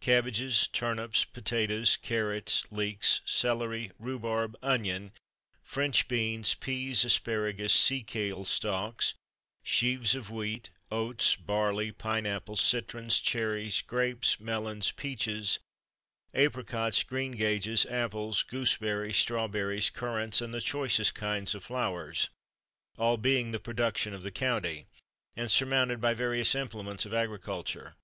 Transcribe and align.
cabbages, 0.00 0.66
turnips, 0.72 1.24
potatoes, 1.24 1.96
carrots, 1.96 2.66
leeks, 2.72 3.20
celery, 3.24 3.92
rhubarb, 4.00 4.56
onions, 4.60 5.12
French 5.62 6.08
beans, 6.08 6.56
peas, 6.56 7.04
asparagus, 7.04 7.72
sea 7.72 8.02
kale 8.02 8.44
stalks; 8.44 9.14
sheaves 9.62 10.16
of 10.16 10.28
wheat, 10.28 10.70
oats, 10.90 11.36
barley; 11.36 11.92
pine 11.92 12.26
apples, 12.26 12.60
citrons, 12.60 13.20
cherries, 13.20 13.80
grapes, 13.80 14.40
melons, 14.40 14.90
peaches, 14.90 15.60
apricots, 16.34 17.04
greengages, 17.04 17.86
apples, 17.88 18.42
gooseberries, 18.42 19.16
strawberries, 19.16 19.88
currants, 19.88 20.40
and 20.40 20.52
the 20.52 20.60
choicest 20.60 21.14
kinds 21.14 21.54
of 21.54 21.62
flowers 21.62 22.28
all 22.98 23.16
being 23.16 23.52
the 23.52 23.60
production 23.60 24.12
of 24.12 24.24
the 24.24 24.32
county 24.32 24.88
and 25.36 25.48
surmounted 25.48 26.00
by 26.00 26.12
various 26.12 26.56
implements 26.56 27.06
of 27.06 27.14
agriculture. 27.14 27.94